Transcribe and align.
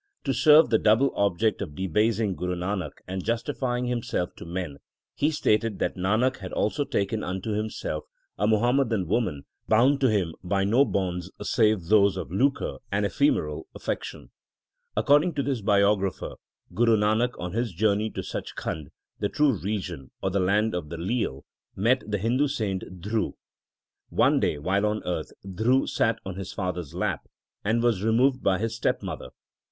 To 0.23 0.33
serve 0.33 0.71
the 0.71 0.79
double 0.79 1.13
object 1.15 1.61
of 1.61 1.75
debasing 1.75 2.33
Guru 2.33 2.55
Nanak 2.55 2.93
and 3.07 3.23
justify 3.23 3.77
ing 3.77 3.85
himself 3.85 4.33
to 4.37 4.47
men, 4.47 4.77
he 5.13 5.29
stated 5.29 5.77
that 5.77 5.95
Nanak 5.95 6.37
had 6.37 6.51
also 6.51 6.83
taken 6.85 7.23
unto 7.23 7.51
himself 7.51 8.05
a 8.35 8.47
Muhammadan 8.47 9.05
woman 9.05 9.43
bound 9.67 10.01
to 10.01 10.09
him 10.09 10.33
by 10.43 10.63
no 10.63 10.85
bonds 10.85 11.29
save 11.43 11.83
those 11.83 12.17
of 12.17 12.31
lucre 12.31 12.77
and 12.91 13.05
ephemeral 13.05 13.67
affection. 13.75 14.31
According 14.97 15.35
to 15.35 15.43
this 15.43 15.61
biographer, 15.61 16.33
Guru 16.73 16.97
Nanak, 16.97 17.37
on 17.37 17.51
his 17.51 17.71
journey 17.71 18.09
to 18.09 18.23
Sach 18.23 18.55
Khand, 18.57 18.87
the 19.19 19.29
true 19.29 19.53
region, 19.55 20.09
or 20.19 20.31
the 20.31 20.39
Land 20.39 20.73
of 20.73 20.89
the 20.89 20.97
Leal, 20.97 21.45
met 21.75 22.01
the 22.09 22.17
Hindu 22.17 22.47
saint 22.47 22.81
Dhru. 23.03 23.33
One 24.09 24.39
day 24.39 24.57
while 24.57 24.87
on 24.87 25.03
earth 25.05 25.31
Dhru 25.45 25.87
sat 25.87 26.17
on 26.25 26.37
his 26.37 26.53
father 26.53 26.81
s 26.81 26.95
lap, 26.95 27.27
and 27.63 27.83
was 27.83 28.01
removed 28.03 28.41
by 28.41 28.57
his 28.57 28.75
step 28.75 29.03
mother. 29.03 29.29